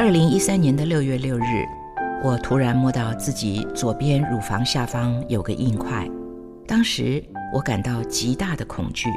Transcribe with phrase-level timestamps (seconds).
[0.00, 1.68] 二零一三年的六月六日，
[2.24, 6.08] 我突然摸到自己左边乳房下方有个硬块，
[6.66, 9.10] 当时我感到极大的恐惧。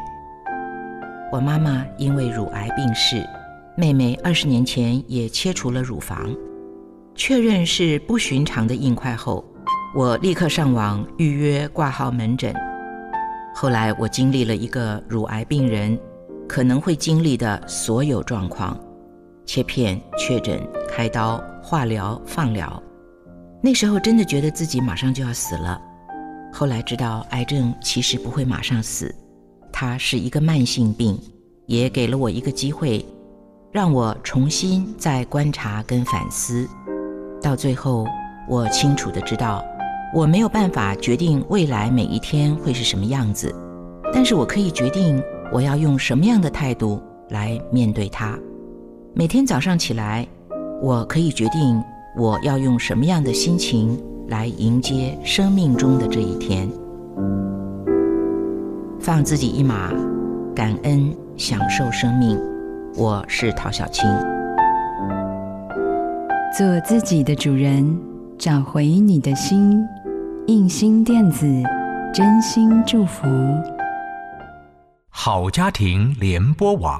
[1.32, 3.26] 我妈妈因为乳癌病逝，
[3.78, 6.36] 妹妹二十年前也切除了乳房。
[7.16, 9.46] 确认是不寻常的硬块后，
[9.96, 12.54] 我立刻上网预约挂号门诊。
[13.56, 15.98] 后来我经历了一个乳癌病人
[16.46, 18.78] 可能会经历的所有状况：
[19.46, 22.82] 切片、确诊、开刀、化疗、放疗。
[23.62, 25.82] 那时候真的觉得自己马上就要死了。
[26.52, 29.14] 后来知道癌症其实不会马上死。
[29.72, 31.20] 它是一个慢性病，
[31.66, 33.04] 也给了我一个机会，
[33.72, 36.70] 让我重新再观察跟反思。
[37.42, 38.06] 到最后，
[38.48, 39.66] 我清楚的知道，
[40.14, 43.54] 我没有办法决定未来每一天会是什么样子，
[44.14, 48.38] 但是我可以决定我要用什么样的态度来面对它。
[49.16, 50.28] 每天早上起来，
[50.82, 51.80] 我可以决定
[52.18, 53.96] 我要用什么样的心情
[54.28, 56.68] 来迎接生命中的这一天。
[59.00, 59.92] 放自己一马，
[60.56, 62.40] 感恩享受生命。
[62.96, 64.10] 我是陶小青，
[66.58, 67.96] 做自己的主人，
[68.40, 69.80] 找回你的心。
[70.48, 71.46] 印心电子，
[72.12, 73.28] 真心祝福。
[75.10, 77.00] 好家庭联播网，